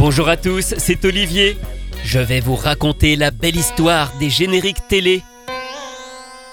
Bonjour 0.00 0.30
à 0.30 0.38
tous, 0.38 0.72
c'est 0.78 1.04
Olivier. 1.04 1.58
Je 2.04 2.20
vais 2.20 2.40
vous 2.40 2.56
raconter 2.56 3.16
la 3.16 3.30
belle 3.30 3.56
histoire 3.56 4.10
des 4.18 4.30
génériques 4.30 4.88
télé. 4.88 5.22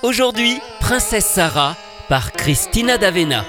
Aujourd'hui, 0.04 0.60
Princesse 0.82 1.26
Sarah 1.26 1.78
par 2.10 2.34
Christina 2.34 2.98
D'Avena. 2.98 3.46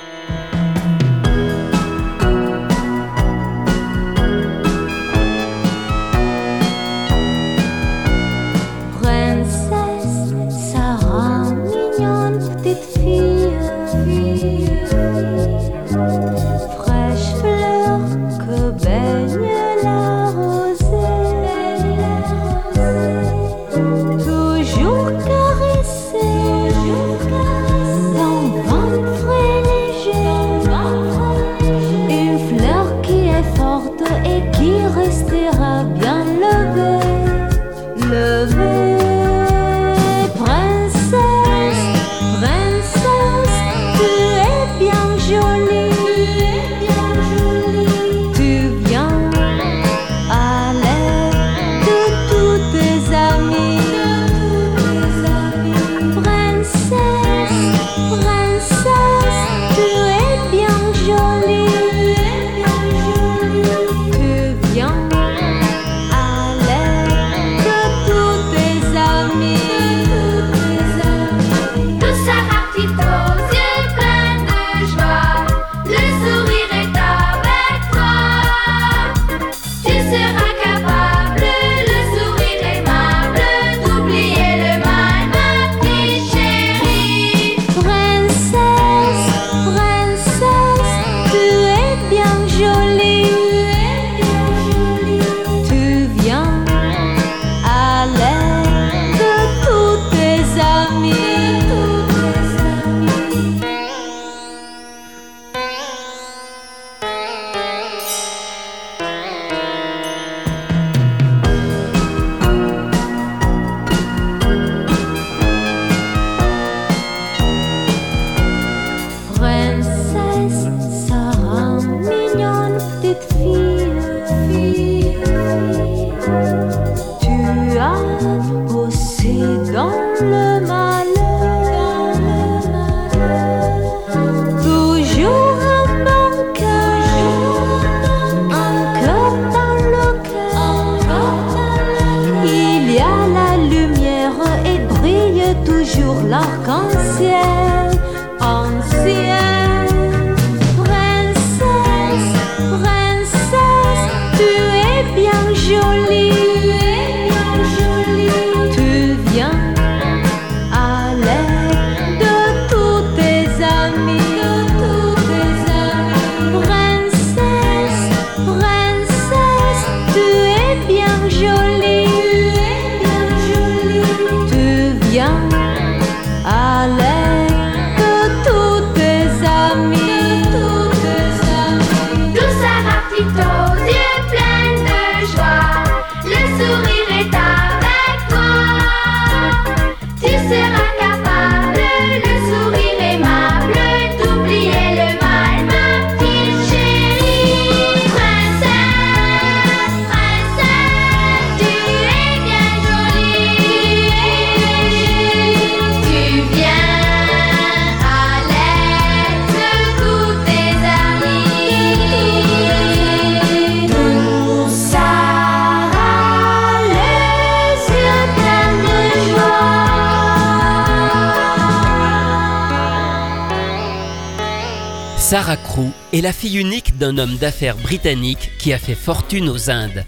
Est 226.18 226.22
la 226.22 226.32
fille 226.32 226.58
unique 226.58 226.98
d'un 226.98 227.16
homme 227.16 227.36
d'affaires 227.36 227.76
britannique 227.76 228.50
qui 228.58 228.72
a 228.72 228.78
fait 228.78 228.96
fortune 228.96 229.48
aux 229.48 229.70
Indes. 229.70 230.04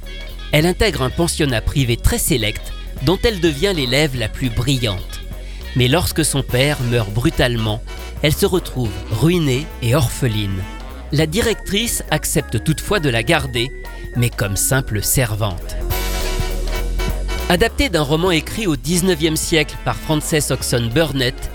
Elle 0.50 0.66
intègre 0.66 1.02
un 1.02 1.10
pensionnat 1.10 1.60
privé 1.60 1.96
très 1.96 2.18
sélect 2.18 2.72
dont 3.02 3.18
elle 3.22 3.38
devient 3.38 3.72
l'élève 3.74 4.18
la 4.18 4.28
plus 4.28 4.50
brillante. 4.50 5.20
Mais 5.76 5.86
lorsque 5.86 6.24
son 6.24 6.42
père 6.42 6.78
meurt 6.90 7.10
brutalement, 7.12 7.80
elle 8.22 8.34
se 8.34 8.44
retrouve 8.44 8.90
ruinée 9.12 9.66
et 9.82 9.94
orpheline. 9.94 10.64
La 11.12 11.26
directrice 11.26 12.02
accepte 12.10 12.64
toutefois 12.64 12.98
de 12.98 13.08
la 13.08 13.22
garder, 13.22 13.70
mais 14.16 14.30
comme 14.30 14.56
simple 14.56 15.04
servante. 15.04 15.76
Adapté 17.48 17.88
d'un 17.88 18.02
roman 18.02 18.32
écrit 18.32 18.66
au 18.66 18.76
19e 18.76 19.36
siècle 19.36 19.76
par 19.84 19.94
Frances 19.94 20.50
Oxon 20.50 20.90
Burnett, 20.92 21.50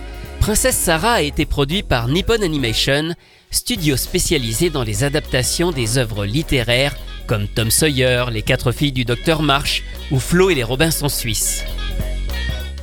Princesse 0.46 0.78
Sarah 0.78 1.14
a 1.14 1.22
été 1.22 1.48
produit 1.48 1.82
par 1.82 2.08
Nippon 2.08 2.44
Animation, 2.44 3.16
studio 3.50 3.98
spécialisé 3.98 4.70
dans 4.70 4.84
les 4.84 5.04
adaptations 5.04 5.72
des 5.72 5.98
œuvres 5.98 6.24
littéraires 6.24 6.96
comme 7.26 7.48
Tom 7.48 7.72
Sawyer, 7.72 8.26
Les 8.32 8.44
Quatre 8.44 8.72
Filles 8.72 8.92
du 8.92 9.06
Docteur 9.06 9.42
Marsh 9.42 9.82
ou 10.12 10.20
Flo 10.20 10.52
et 10.52 10.54
les 10.54 10.64
Robinson 10.64 11.10
Suisses. 11.10 11.66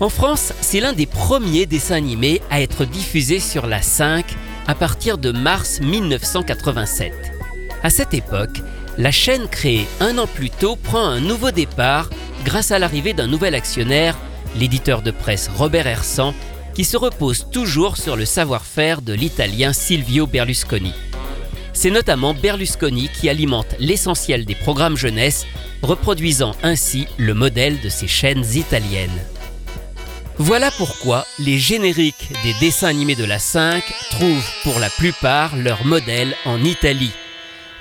En 0.00 0.08
France, 0.08 0.52
c'est 0.60 0.80
l'un 0.80 0.92
des 0.92 1.06
premiers 1.06 1.66
dessins 1.66 1.94
animés 1.94 2.42
à 2.50 2.60
être 2.60 2.84
diffusé 2.84 3.38
sur 3.38 3.68
la 3.68 3.80
5 3.80 4.26
à 4.66 4.74
partir 4.74 5.16
de 5.16 5.30
mars 5.30 5.80
1987. 5.80 7.12
À 7.84 7.90
cette 7.90 8.12
époque, 8.12 8.60
la 8.98 9.12
chaîne 9.12 9.46
créée 9.46 9.86
un 10.00 10.18
an 10.18 10.26
plus 10.26 10.50
tôt 10.50 10.74
prend 10.74 11.04
un 11.04 11.20
nouveau 11.20 11.52
départ 11.52 12.10
grâce 12.44 12.72
à 12.72 12.80
l'arrivée 12.80 13.12
d'un 13.12 13.28
nouvel 13.28 13.54
actionnaire, 13.54 14.18
l'éditeur 14.56 15.00
de 15.00 15.12
presse 15.12 15.48
Robert 15.56 15.86
Hersan, 15.86 16.34
qui 16.74 16.84
se 16.84 16.96
repose 16.96 17.46
toujours 17.50 17.96
sur 17.96 18.16
le 18.16 18.24
savoir-faire 18.24 19.02
de 19.02 19.12
l'italien 19.12 19.72
Silvio 19.72 20.26
Berlusconi. 20.26 20.92
C'est 21.72 21.90
notamment 21.90 22.34
Berlusconi 22.34 23.08
qui 23.08 23.28
alimente 23.28 23.74
l'essentiel 23.78 24.44
des 24.44 24.54
programmes 24.54 24.96
jeunesse, 24.96 25.46
reproduisant 25.82 26.54
ainsi 26.62 27.06
le 27.16 27.34
modèle 27.34 27.80
de 27.80 27.88
ces 27.88 28.06
chaînes 28.06 28.44
italiennes. 28.54 29.10
Voilà 30.38 30.70
pourquoi 30.70 31.26
les 31.38 31.58
génériques 31.58 32.32
des 32.42 32.54
dessins 32.60 32.88
animés 32.88 33.14
de 33.14 33.24
la 33.24 33.38
5 33.38 33.82
trouvent 34.10 34.50
pour 34.62 34.78
la 34.78 34.90
plupart 34.90 35.56
leur 35.56 35.84
modèle 35.84 36.34
en 36.44 36.62
Italie. 36.64 37.12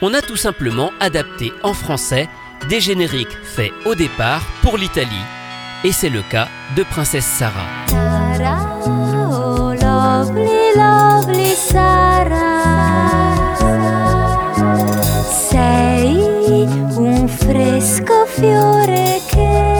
On 0.01 0.13
a 0.13 0.21
tout 0.21 0.35
simplement 0.35 0.91
adapté 0.99 1.51
en 1.63 1.73
français 1.73 2.27
des 2.69 2.81
génériques 2.81 3.37
faits 3.43 3.71
au 3.85 3.95
départ 3.95 4.45
pour 4.61 4.77
l'Italie. 4.77 5.09
Et 5.83 5.91
c'est 5.91 6.09
le 6.09 6.21
cas 6.21 6.47
de 6.75 6.83
Princesse 6.83 7.25
Sarah. 7.25 8.10
Lovely, 10.21 10.75
lovely 10.75 11.55
Sarah. 11.55 13.55
Sei 15.49 16.67
un 16.95 17.27
fresco 17.27 18.25
fiore 18.27 19.19
che, 19.25 19.70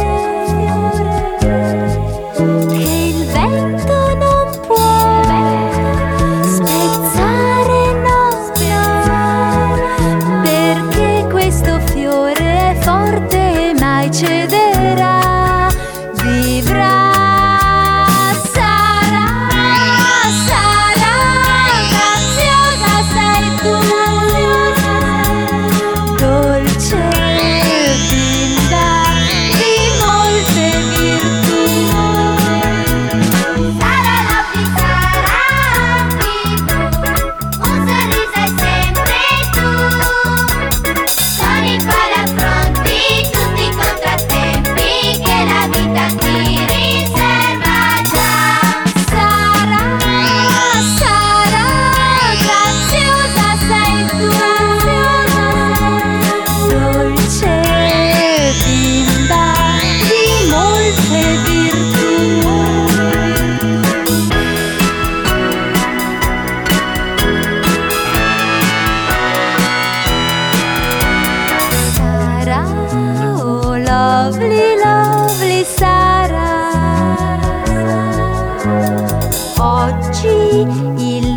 一 80.64 81.31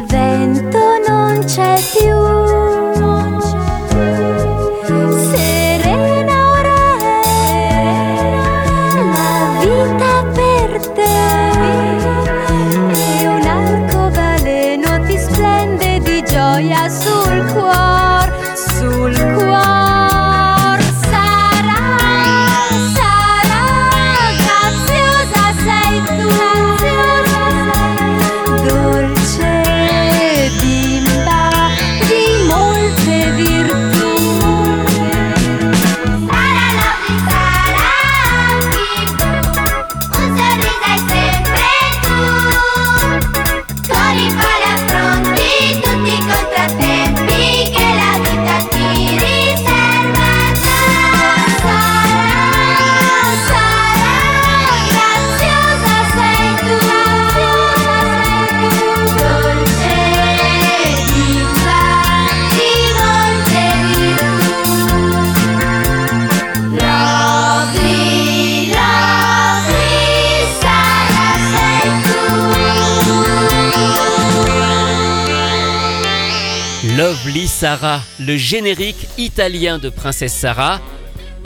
Lovely 77.15 77.47
Sarah, 77.47 78.03
le 78.19 78.37
générique 78.37 79.07
italien 79.19 79.79
de 79.79 79.89
Princesse 79.89 80.35
Sarah, 80.35 80.81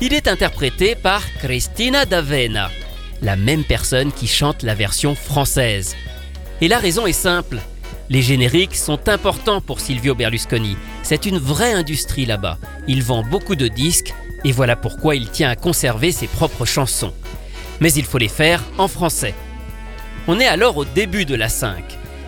il 0.01 0.15
est 0.15 0.27
interprété 0.27 0.95
par 0.95 1.23
Cristina 1.41 2.07
D'Avena, 2.07 2.71
la 3.21 3.37
même 3.37 3.65
personne 3.65 4.11
qui 4.11 4.27
chante 4.27 4.63
la 4.63 4.75
version 4.75 5.15
française. 5.15 5.95
Et 6.63 6.69
la 6.69 6.79
raison 6.79 7.07
est 7.07 7.13
simple. 7.13 7.59
Les 8.09 8.23
génériques 8.23 8.77
sont 8.77 9.11
importants 9.11 9.61
pour 9.61 9.81
Silvio 9.81 10.15
Berlusconi. 10.15 10.79
C'est 11.03 11.27
une 11.27 11.39
vraie 11.39 11.75
industrie 11.75 12.25
là-bas. 12.25 12.57
Il 12.87 13.03
vend 13.03 13.23
beaucoup 13.23 13.55
de 13.55 13.69
disques 13.69 14.15
et 14.45 14.53
voilà 14.53 14.75
pourquoi 14.75 15.17
il 15.17 15.29
tient 15.29 15.51
à 15.51 15.57
conserver 15.57 16.13
ses 16.13 16.29
propres 16.29 16.65
chansons. 16.65 17.13
Mais 17.81 17.93
il 17.93 18.07
faut 18.07 18.17
les 18.17 18.29
faire 18.29 18.63
en 18.79 18.89
français. 18.89 19.35
On 20.29 20.41
est 20.41 20.49
alors 20.49 20.79
au 20.79 20.87
début 20.87 21.27
de 21.27 21.35
la 21.35 21.51
5. 21.51 21.85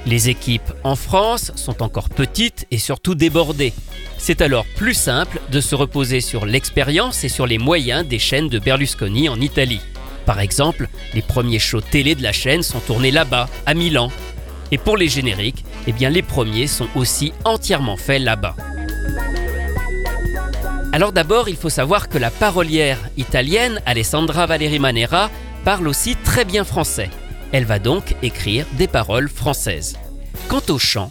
Les 0.06 0.28
équipes 0.28 0.72
en 0.82 0.96
France 0.96 1.52
sont 1.56 1.82
encore 1.82 2.08
petites 2.08 2.66
et 2.70 2.78
surtout 2.78 3.14
débordées. 3.14 3.74
C'est 4.18 4.40
alors 4.40 4.64
plus 4.76 4.94
simple 4.94 5.40
de 5.50 5.60
se 5.60 5.74
reposer 5.74 6.20
sur 6.20 6.46
l'expérience 6.46 7.24
et 7.24 7.28
sur 7.28 7.46
les 7.46 7.58
moyens 7.58 8.06
des 8.06 8.18
chaînes 8.18 8.48
de 8.48 8.58
Berlusconi 8.58 9.28
en 9.28 9.40
Italie. 9.40 9.80
Par 10.26 10.40
exemple, 10.40 10.88
les 11.14 11.22
premiers 11.22 11.58
shows 11.58 11.80
télé 11.80 12.14
de 12.14 12.22
la 12.22 12.32
chaîne 12.32 12.62
sont 12.62 12.80
tournés 12.80 13.10
là-bas, 13.10 13.48
à 13.66 13.74
Milan. 13.74 14.10
Et 14.72 14.78
pour 14.78 14.96
les 14.96 15.08
génériques, 15.08 15.64
eh 15.86 15.92
bien 15.92 16.10
les 16.10 16.22
premiers 16.22 16.66
sont 16.66 16.88
aussi 16.94 17.32
entièrement 17.44 17.96
faits 17.96 18.22
là-bas. 18.22 18.54
Alors 20.92 21.12
d'abord, 21.12 21.48
il 21.48 21.56
faut 21.56 21.70
savoir 21.70 22.08
que 22.08 22.18
la 22.18 22.30
parolière 22.30 22.98
italienne 23.16 23.80
Alessandra 23.86 24.46
Valeri 24.46 24.78
Manera 24.78 25.30
parle 25.64 25.88
aussi 25.88 26.16
très 26.16 26.44
bien 26.44 26.64
français. 26.64 27.10
Elle 27.52 27.64
va 27.64 27.78
donc 27.78 28.14
écrire 28.22 28.66
des 28.72 28.88
paroles 28.88 29.28
françaises. 29.28 29.96
Quant 30.48 30.62
au 30.68 30.78
chant, 30.78 31.10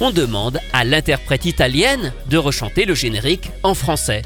on 0.00 0.10
demande 0.10 0.60
à 0.72 0.84
l'interprète 0.84 1.44
italienne 1.44 2.12
de 2.28 2.38
rechanter 2.38 2.84
le 2.84 2.94
générique 2.94 3.50
en 3.62 3.74
français. 3.74 4.22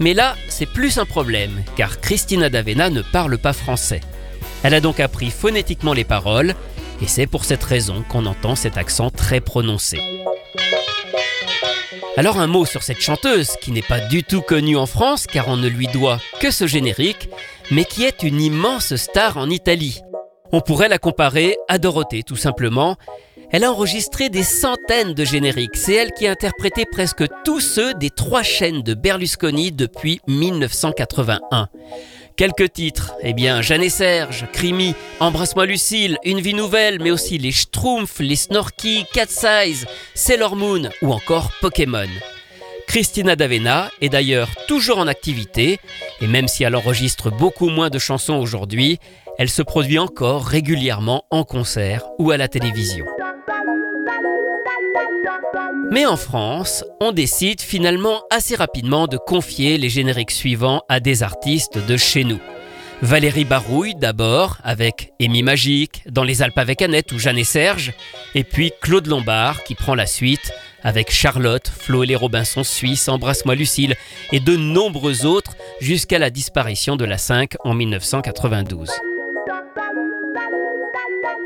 Mais 0.00 0.14
là, 0.14 0.36
c'est 0.48 0.66
plus 0.66 0.98
un 0.98 1.04
problème, 1.04 1.62
car 1.76 2.00
Christina 2.00 2.50
D'Avena 2.50 2.90
ne 2.90 3.02
parle 3.02 3.38
pas 3.38 3.52
français. 3.52 4.00
Elle 4.62 4.74
a 4.74 4.80
donc 4.80 5.00
appris 5.00 5.30
phonétiquement 5.30 5.92
les 5.92 6.04
paroles, 6.04 6.54
et 7.00 7.06
c'est 7.06 7.26
pour 7.26 7.44
cette 7.44 7.62
raison 7.62 8.04
qu'on 8.08 8.26
entend 8.26 8.56
cet 8.56 8.76
accent 8.76 9.10
très 9.10 9.40
prononcé. 9.40 9.98
Alors 12.16 12.40
un 12.40 12.48
mot 12.48 12.66
sur 12.66 12.82
cette 12.82 13.00
chanteuse, 13.00 13.52
qui 13.60 13.70
n'est 13.70 13.82
pas 13.82 14.00
du 14.00 14.24
tout 14.24 14.40
connue 14.40 14.76
en 14.76 14.86
France, 14.86 15.26
car 15.26 15.46
on 15.46 15.56
ne 15.56 15.68
lui 15.68 15.86
doit 15.86 16.20
que 16.40 16.50
ce 16.50 16.66
générique, 16.66 17.28
mais 17.70 17.84
qui 17.84 18.04
est 18.04 18.24
une 18.24 18.40
immense 18.40 18.96
star 18.96 19.36
en 19.36 19.48
Italie. 19.48 20.00
On 20.50 20.60
pourrait 20.60 20.88
la 20.88 20.98
comparer 20.98 21.56
à 21.68 21.78
Dorothée, 21.78 22.22
tout 22.22 22.36
simplement. 22.36 22.96
Elle 23.50 23.64
a 23.64 23.72
enregistré 23.72 24.28
des 24.28 24.42
centaines 24.42 25.14
de 25.14 25.24
génériques. 25.24 25.76
C'est 25.76 25.94
elle 25.94 26.12
qui 26.12 26.26
a 26.26 26.30
interprété 26.30 26.84
presque 26.90 27.24
tous 27.44 27.60
ceux 27.60 27.94
des 27.94 28.10
trois 28.10 28.42
chaînes 28.42 28.82
de 28.82 28.94
Berlusconi 28.94 29.72
depuis 29.72 30.20
1981. 30.26 31.68
Quelques 32.36 32.72
titres, 32.72 33.14
eh 33.22 33.32
bien 33.32 33.62
Jeanne 33.62 33.82
et 33.82 33.90
Serge, 33.90 34.46
Crimi, 34.52 34.94
Embrasse-moi 35.18 35.66
Lucille, 35.66 36.18
Une 36.24 36.40
vie 36.40 36.54
nouvelle, 36.54 36.98
mais 37.02 37.10
aussi 37.10 37.36
les 37.36 37.52
Schtroumpfs, 37.52 38.20
les 38.20 38.36
Snorky, 38.36 39.04
Cat 39.12 39.26
Size, 39.26 39.86
Sailor 40.14 40.54
Moon 40.54 40.88
ou 41.02 41.12
encore 41.12 41.50
Pokémon. 41.60 42.06
Christina 42.86 43.36
D'Avena 43.36 43.90
est 44.00 44.08
d'ailleurs 44.08 44.48
toujours 44.66 44.98
en 44.98 45.08
activité, 45.08 45.78
et 46.22 46.26
même 46.26 46.48
si 46.48 46.64
elle 46.64 46.76
enregistre 46.76 47.30
beaucoup 47.30 47.68
moins 47.68 47.90
de 47.90 47.98
chansons 47.98 48.36
aujourd'hui, 48.36 48.98
elle 49.38 49.48
se 49.48 49.62
produit 49.62 49.98
encore 49.98 50.44
régulièrement 50.44 51.24
en 51.30 51.44
concert 51.44 52.04
ou 52.18 52.32
à 52.32 52.36
la 52.36 52.48
télévision. 52.48 53.06
Mais 55.90 56.04
en 56.04 56.16
France, 56.16 56.84
on 57.00 57.12
décide 57.12 57.62
finalement 57.62 58.22
assez 58.30 58.56
rapidement 58.56 59.06
de 59.06 59.16
confier 59.16 59.78
les 59.78 59.88
génériques 59.88 60.32
suivants 60.32 60.82
à 60.88 61.00
des 61.00 61.22
artistes 61.22 61.78
de 61.78 61.96
chez 61.96 62.24
nous. 62.24 62.40
Valérie 63.00 63.44
Barouille 63.44 63.94
d'abord, 63.94 64.58
avec 64.64 65.12
Amy 65.20 65.44
Magique, 65.44 66.02
dans 66.10 66.24
les 66.24 66.42
Alpes 66.42 66.58
avec 66.58 66.82
Annette 66.82 67.12
ou 67.12 67.18
Jeanne 67.18 67.38
et 67.38 67.44
Serge, 67.44 67.92
et 68.34 68.42
puis 68.42 68.72
Claude 68.82 69.06
Lombard 69.06 69.62
qui 69.62 69.76
prend 69.76 69.94
la 69.94 70.06
suite 70.06 70.52
avec 70.82 71.12
Charlotte, 71.12 71.68
Flo 71.68 72.02
et 72.02 72.06
les 72.06 72.16
Robinson 72.16 72.64
Suisse, 72.64 73.08
Embrasse-moi 73.08 73.54
Lucille 73.54 73.94
et 74.32 74.40
de 74.40 74.56
nombreux 74.56 75.26
autres 75.26 75.52
jusqu'à 75.80 76.18
la 76.18 76.30
disparition 76.30 76.96
de 76.96 77.04
la 77.04 77.18
5 77.18 77.54
en 77.64 77.74
1992. 77.74 78.90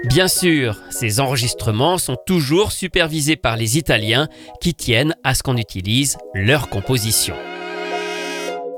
Bien 0.04 0.26
sûr, 0.26 0.80
ces 0.90 1.20
enregistrements 1.20 1.96
sont 1.96 2.16
toujours 2.26 2.72
supervisés 2.72 3.36
par 3.36 3.56
les 3.56 3.78
Italiens 3.78 4.28
qui 4.60 4.74
tiennent 4.74 5.14
à 5.22 5.34
ce 5.34 5.44
qu'on 5.44 5.56
utilise 5.56 6.18
leur 6.34 6.68
composition. 6.68 7.36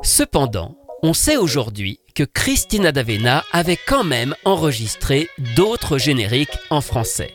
Cependant, 0.03 0.77
on 1.03 1.15
sait 1.15 1.39
aujourd'hui 1.39 2.01
que 2.15 2.25
Christina 2.25 2.93
D'Avena 2.93 3.43
avait 3.53 3.79
quand 3.87 4.05
même 4.05 4.35
enregistré 4.45 5.29
d'autres 5.57 5.97
génériques 5.97 6.59
en 6.69 6.83
français. 6.83 7.33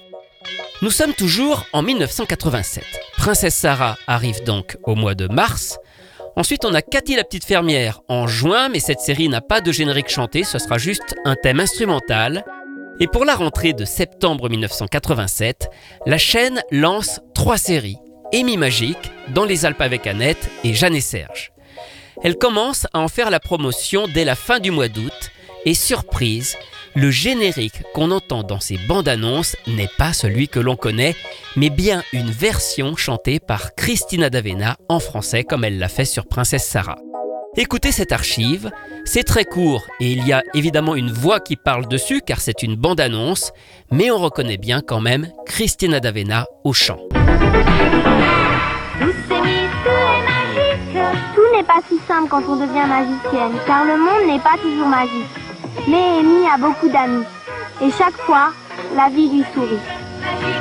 Nous 0.84 0.92
sommes 0.92 1.14
toujours 1.14 1.66
en 1.74 1.82
1987. 1.82 2.84
Princesse 3.18 3.56
Sarah 3.56 3.98
arrive 4.08 4.44
donc 4.44 4.78
au 4.84 4.96
mois 4.96 5.16
de 5.16 5.28
mars. 5.28 5.80
Ensuite, 6.36 6.64
on 6.64 6.74
a 6.74 6.82
Cathy 6.82 7.16
la 7.16 7.24
petite 7.24 7.44
fermière 7.44 8.02
en 8.08 8.28
juin, 8.28 8.70
mais 8.70 8.80
cette 8.80 9.02
série 9.02 9.30
n'a 9.30 9.42
pas 9.42 9.62
de 9.62 9.72
générique 9.72 10.10
chanté, 10.10 10.44
ce 10.44 10.60
sera 10.60 10.78
juste 10.78 11.16
un 11.26 11.36
thème 11.36 11.60
instrumental. 11.60 12.46
Et 13.02 13.08
pour 13.08 13.24
la 13.24 13.36
rentrée 13.36 13.74
de 13.74 13.86
septembre 13.86 14.50
1987, 14.50 15.70
la 16.06 16.18
chaîne 16.18 16.62
lance 16.70 17.22
trois 17.34 17.58
séries. 17.58 17.98
Amy 18.34 18.58
Magique, 18.58 19.12
Dans 19.34 19.46
les 19.46 19.66
Alpes 19.66 19.82
avec 19.82 20.06
Annette 20.06 20.50
et 20.64 20.74
Jeanne 20.74 20.96
et 20.96 21.02
Serge. 21.02 21.52
Elle 22.24 22.38
commence 22.38 22.88
à 22.94 23.00
en 23.00 23.08
faire 23.08 23.30
la 23.30 23.40
promotion 23.40 24.08
dès 24.14 24.26
la 24.26 24.36
fin 24.36 24.60
du 24.60 24.72
mois 24.72 24.90
d'août 24.90 25.32
et 25.66 25.74
surprise, 25.74 26.58
le 26.96 27.12
générique 27.12 27.84
qu'on 27.94 28.12
entend 28.12 28.44
dans 28.44 28.60
ces 28.60 28.78
bandes 28.78 29.08
annonces 29.08 29.56
n'est 29.68 29.90
pas 29.98 30.14
celui 30.14 30.48
que 30.48 30.60
l'on 30.60 30.76
connaît, 30.76 31.16
mais 31.56 31.70
bien 31.70 32.04
une 32.14 32.32
version 32.32 32.96
chantée 32.96 33.40
par 33.40 33.76
Christina 33.76 34.30
D'Avena 34.30 34.78
en 34.90 35.00
français 35.00 35.44
comme 35.44 35.64
elle 35.64 35.80
l'a 35.80 35.90
fait 35.90 36.06
sur 36.06 36.28
Princesse 36.28 36.68
Sarah. 36.68 36.98
Écoutez 37.62 37.92
cette 37.92 38.14
archive, 38.14 38.72
c'est 39.04 39.26
très 39.26 39.44
court 39.44 39.86
et 40.00 40.14
il 40.14 40.26
y 40.26 40.32
a 40.32 40.44
évidemment 40.54 40.96
une 40.96 41.12
voix 41.12 41.42
qui 41.42 41.58
parle 41.58 41.90
dessus 41.90 42.22
car 42.26 42.40
c'est 42.40 42.64
une 42.64 42.78
bande-annonce, 42.78 43.52
mais 43.92 44.10
on 44.12 44.18
reconnaît 44.18 44.56
bien 44.56 44.80
quand 44.80 45.02
même 45.02 45.28
Christina 45.46 46.00
D'Avena 46.00 46.46
au 46.64 46.72
chant. 46.72 47.00
Tout 51.36 51.42
n'est 51.54 51.64
pas 51.64 51.82
si 51.90 51.98
simple 52.08 52.30
quand 52.30 52.44
on 52.48 52.56
devient 52.56 52.88
magicienne, 52.88 53.60
car 53.68 53.84
le 53.84 53.98
monde 53.98 54.26
n'est 54.34 54.40
pas 54.40 54.56
toujours 54.62 54.88
magique. 54.88 55.28
Mais 55.86 56.20
Amy 56.22 56.48
a 56.48 56.58
beaucoup 56.58 56.88
d'amis, 56.88 57.26
et 57.82 57.92
chaque 57.92 58.16
fois, 58.20 58.54
la 58.96 59.10
vie 59.10 59.28
lui 59.28 59.44
sourit. 59.54 59.82
Magique, 60.22 60.56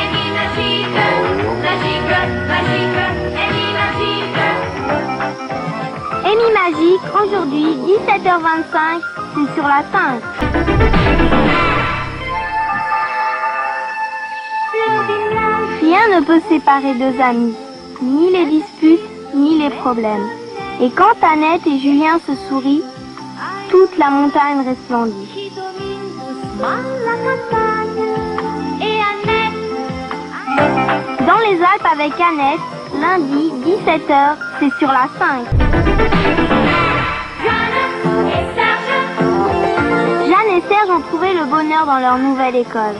Amy 0.00 0.30
magique, 0.30 0.94
magique, 1.60 2.06
magique, 2.46 2.96
Amy 3.34 3.34
magique. 3.34 3.65
Amy 6.26 6.50
Magique, 6.52 7.06
aujourd'hui, 7.22 7.66
17h25, 7.86 9.00
c'est 9.32 9.54
sur 9.54 9.62
la 9.62 9.84
5. 9.92 10.20
Rien 15.80 16.18
ne 16.18 16.24
peut 16.24 16.40
séparer 16.48 16.94
deux 16.94 17.20
amis, 17.22 17.54
ni 18.02 18.32
les 18.32 18.46
disputes, 18.46 19.08
ni 19.36 19.56
les 19.56 19.70
problèmes. 19.70 20.26
Et 20.80 20.90
quand 20.90 21.14
Annette 21.22 21.64
et 21.64 21.78
Julien 21.78 22.18
se 22.26 22.34
sourient, 22.48 22.82
toute 23.70 23.96
la 23.96 24.10
montagne 24.10 24.66
resplendit. 24.66 25.52
Dans 31.20 31.38
les 31.48 31.62
Alpes 31.62 31.88
avec 31.92 32.14
Annette, 32.20 32.66
lundi, 33.00 33.52
17h, 33.64 34.34
c'est 34.58 34.72
sur 34.80 34.88
la 34.88 35.06
5. 35.20 35.65
Et 40.56 40.62
Serge 40.68 40.88
ont 40.88 41.00
trouvé 41.02 41.34
le 41.34 41.44
bonheur 41.44 41.84
dans 41.84 41.98
leur 41.98 42.16
nouvelle 42.18 42.56
école. 42.56 42.96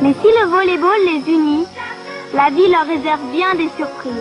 Mais 0.00 0.14
si 0.14 0.28
le 0.40 0.48
volleyball 0.48 1.00
les 1.04 1.32
unit, 1.32 1.66
la 2.32 2.48
vie 2.48 2.68
leur 2.70 2.86
réserve 2.86 3.20
bien 3.30 3.54
des 3.54 3.68
surprises. 3.76 4.12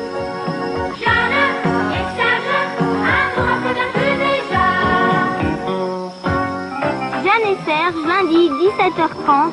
Jeanne 7.24 7.48
et 7.52 7.58
Serge, 7.66 7.96
lundi 8.06 8.50
17h30, 8.50 9.52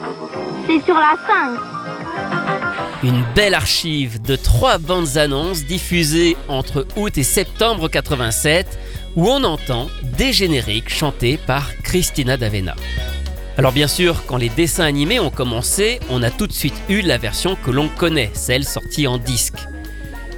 c'est 0.67 0.85
sur 0.85 0.95
la 0.95 1.15
5. 1.27 1.61
Une 3.05 3.23
belle 3.35 3.55
archive 3.55 4.21
de 4.23 4.35
trois 4.35 4.79
bandes 4.79 5.19
annonces 5.19 5.65
diffusées 5.65 6.37
entre 6.49 6.87
août 6.97 7.17
et 7.17 7.23
septembre 7.23 7.89
87 7.89 8.67
où 9.17 9.29
on 9.29 9.45
entend 9.45 9.89
des 10.03 10.33
génériques 10.33 10.91
chantés 10.91 11.37
par 11.37 11.77
Christina 11.83 12.37
D'Avena. 12.37 12.75
Alors 13.57 13.73
bien 13.73 13.87
sûr, 13.87 14.25
quand 14.27 14.37
les 14.37 14.49
dessins 14.49 14.85
animés 14.85 15.21
ont 15.21 15.31
commencé, 15.31 16.01
on 16.11 16.23
a 16.23 16.31
tout 16.31 16.49
de 16.49 16.53
suite 16.53 16.75
eu 16.89 17.03
la 17.03 17.19
version 17.19 17.57
que 17.57 17.71
l'on 17.71 17.89
connaît, 17.89 18.31
celle 18.35 18.65
sortie 18.65 19.07
en 19.07 19.19
disque. 19.19 19.59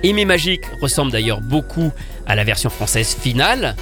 Aimé 0.02 0.26
Magique 0.26 0.66
ressemble 0.82 1.12
d'ailleurs 1.12 1.40
beaucoup 1.40 1.90
à 2.26 2.34
la 2.34 2.44
version 2.44 2.68
française 2.68 3.16
finale. 3.18 3.74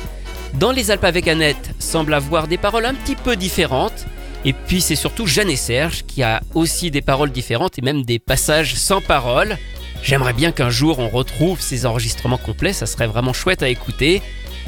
Dans 0.55 0.71
Les 0.71 0.93
Alpes 0.93 1.05
avec 1.05 1.27
Annette 1.27 1.71
semble 1.81 2.15
avoir 2.15 2.47
des 2.47 2.59
paroles 2.59 2.87
un 2.87 2.95
petit 2.95 3.17
peu 3.17 3.35
différentes. 3.35 4.07
Et 4.45 4.53
puis 4.53 4.81
c'est 4.81 4.95
surtout 4.95 5.27
Jeanne 5.27 5.51
et 5.51 5.57
Serge 5.57 6.05
qui 6.07 6.23
a 6.23 6.41
aussi 6.55 6.91
des 6.91 7.01
paroles 7.01 7.33
différentes 7.33 7.79
et 7.79 7.83
même 7.83 8.05
des 8.05 8.21
passages 8.21 8.75
sans 8.75 9.01
paroles. 9.01 9.57
J'aimerais 10.03 10.35
bien 10.35 10.53
qu'un 10.53 10.71
jour 10.71 10.99
on 10.99 11.09
retrouve 11.09 11.61
ces 11.61 11.87
enregistrements 11.87 12.39
complets, 12.39 12.75
ça 12.75 12.87
serait 12.87 13.07
vraiment 13.07 13.33
chouette 13.33 13.63
à 13.63 13.69
écouter. 13.69 14.23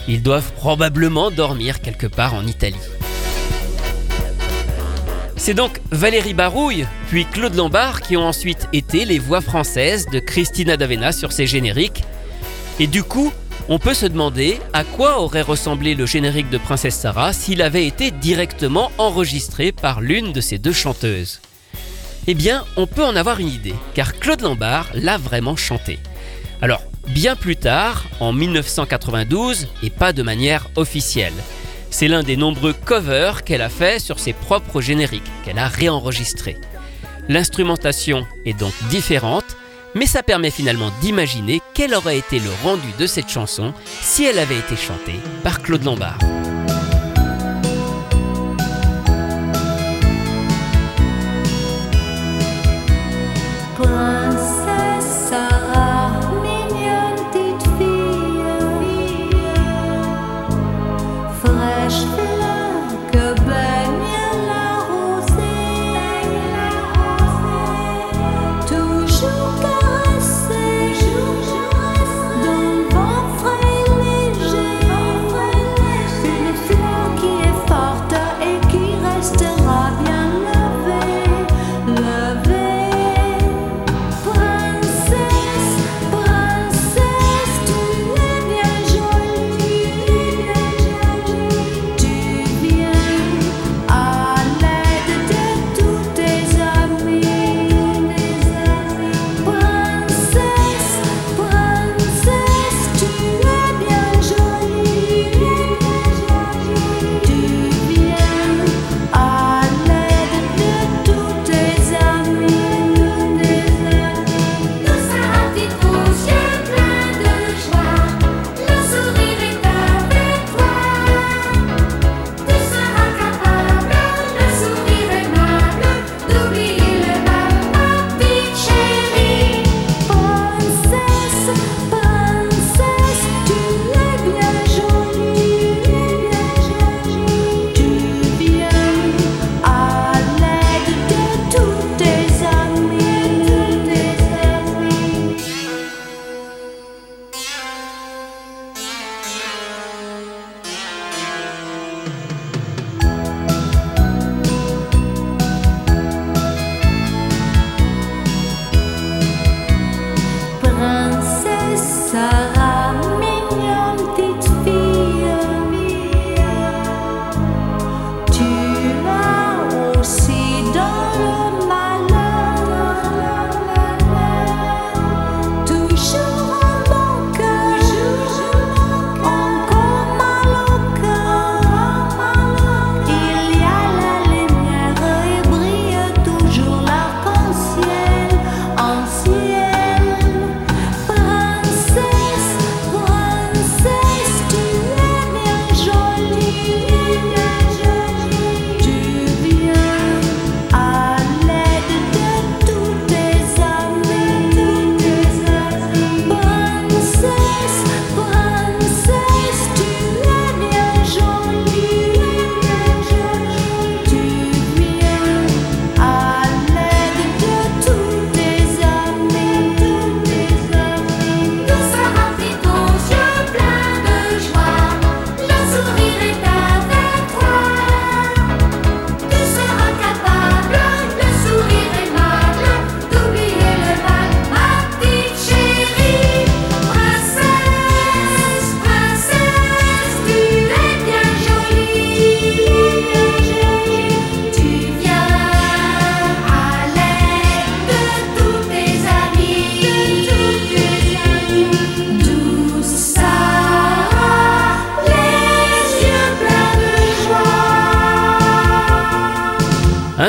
Ils 0.08 0.22
doivent 0.22 0.52
probablement 0.52 1.30
dormir 1.30 1.80
quelque 1.80 2.06
part 2.06 2.34
en 2.34 2.46
Italie. 2.46 2.76
C'est 5.36 5.54
donc 5.54 5.80
Valérie 5.90 6.34
Barouille, 6.34 6.86
puis 7.08 7.24
Claude 7.24 7.54
Lombard 7.54 8.00
qui 8.00 8.16
ont 8.16 8.26
ensuite 8.26 8.68
été 8.72 9.04
les 9.04 9.18
voix 9.18 9.40
françaises 9.40 10.06
de 10.12 10.18
Christina 10.18 10.76
D'Avena 10.76 11.12
sur 11.12 11.30
ces 11.30 11.46
génériques. 11.46 12.02
Et 12.80 12.86
du 12.86 13.02
coup, 13.02 13.32
on 13.68 13.78
peut 13.78 13.94
se 13.94 14.06
demander 14.06 14.58
à 14.72 14.84
quoi 14.84 15.20
aurait 15.20 15.42
ressemblé 15.42 15.94
le 15.94 16.06
générique 16.06 16.50
de 16.50 16.58
Princesse 16.58 16.96
Sarah 16.96 17.32
s'il 17.32 17.62
avait 17.62 17.86
été 17.86 18.10
directement 18.10 18.90
enregistré 18.98 19.72
par 19.72 20.00
l'une 20.00 20.32
de 20.32 20.40
ces 20.40 20.58
deux 20.58 20.72
chanteuses. 20.72 21.40
Eh 22.28 22.34
bien, 22.34 22.64
on 22.76 22.86
peut 22.86 23.04
en 23.04 23.14
avoir 23.14 23.38
une 23.38 23.48
idée, 23.48 23.74
car 23.94 24.14
Claude 24.14 24.40
Lombard 24.40 24.88
l'a 24.94 25.16
vraiment 25.16 25.56
chanté. 25.56 25.98
Alors, 26.60 26.82
bien 27.08 27.36
plus 27.36 27.56
tard, 27.56 28.04
en 28.20 28.32
1992, 28.32 29.68
et 29.82 29.90
pas 29.90 30.12
de 30.12 30.22
manière 30.22 30.68
officielle. 30.76 31.32
C'est 31.90 32.08
l'un 32.08 32.22
des 32.22 32.36
nombreux 32.36 32.72
covers 32.72 33.44
qu'elle 33.44 33.62
a 33.62 33.68
fait 33.68 33.98
sur 33.98 34.18
ses 34.18 34.32
propres 34.32 34.80
génériques, 34.80 35.22
qu'elle 35.44 35.58
a 35.58 35.68
réenregistrés. 35.68 36.56
L'instrumentation 37.28 38.26
est 38.44 38.58
donc 38.58 38.74
différente, 38.90 39.56
mais 39.94 40.06
ça 40.06 40.22
permet 40.22 40.50
finalement 40.50 40.92
d'imaginer 41.00 41.60
quel 41.74 41.94
aurait 41.94 42.18
été 42.18 42.38
le 42.38 42.50
rendu 42.62 42.88
de 42.98 43.06
cette 43.06 43.30
chanson 43.30 43.72
si 43.86 44.24
elle 44.24 44.38
avait 44.38 44.58
été 44.58 44.76
chantée 44.76 45.18
par 45.42 45.62
Claude 45.62 45.84
Lombard. 45.84 46.18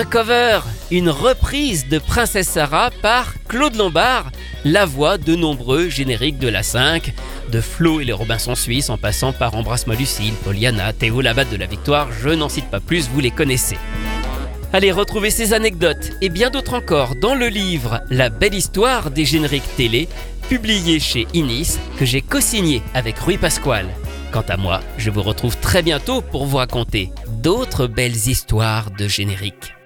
Cover, 0.09 0.59
une 0.91 1.09
reprise 1.09 1.87
de 1.87 1.97
Princesse 1.97 2.49
Sarah 2.49 2.91
par 3.01 3.33
Claude 3.47 3.75
Lombard, 3.75 4.31
la 4.65 4.85
voix 4.85 5.17
de 5.17 5.35
nombreux 5.35 5.87
génériques 5.87 6.39
de 6.39 6.49
la 6.49 6.61
5, 6.61 7.13
de 7.51 7.61
Flo 7.61 8.01
et 8.01 8.05
les 8.05 8.13
Robinson 8.13 8.55
Suisses 8.55 8.89
en 8.89 8.97
passant 8.97 9.31
par 9.31 9.55
Embrasse-moi 9.55 9.95
Lucille, 9.95 10.33
Poliana, 10.43 10.91
Théo 10.91 11.21
Labatte 11.21 11.51
de 11.51 11.57
la 11.57 11.67
Victoire, 11.67 12.09
je 12.11 12.29
n'en 12.29 12.49
cite 12.49 12.69
pas 12.69 12.81
plus, 12.81 13.07
vous 13.07 13.21
les 13.21 13.31
connaissez. 13.31 13.77
Allez 14.73 14.91
retrouver 14.91 15.29
ces 15.29 15.53
anecdotes 15.53 16.11
et 16.21 16.29
bien 16.29 16.49
d'autres 16.49 16.73
encore 16.73 17.15
dans 17.15 17.35
le 17.35 17.47
livre 17.47 18.01
La 18.09 18.29
belle 18.29 18.55
histoire 18.55 19.09
des 19.09 19.23
génériques 19.23 19.75
télé, 19.77 20.09
publié 20.49 20.99
chez 20.99 21.27
Inis, 21.33 21.77
que 21.97 22.05
j'ai 22.05 22.21
co-signé 22.21 22.81
avec 22.93 23.17
Rui 23.19 23.37
Pasquale. 23.37 23.87
Quant 24.33 24.43
à 24.49 24.57
moi, 24.57 24.81
je 24.97 25.09
vous 25.09 25.23
retrouve 25.23 25.57
très 25.57 25.81
bientôt 25.81 26.21
pour 26.21 26.45
vous 26.45 26.57
raconter 26.57 27.11
d'autres 27.41 27.87
belles 27.87 28.27
histoires 28.27 28.91
de 28.91 29.07
génériques. 29.07 29.76